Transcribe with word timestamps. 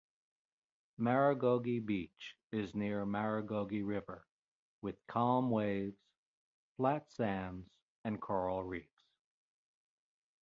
Maragogi 0.99 1.77
beach 1.79 2.35
is 2.51 2.73
near 2.73 3.05
Maragogi 3.05 3.83
River, 3.87 4.25
with 4.81 4.95
calm 5.05 5.51
waves, 5.51 6.01
flat 6.75 7.07
sands 7.11 7.69
and 8.03 8.19
coral 8.19 8.63
reefs. 8.63 9.03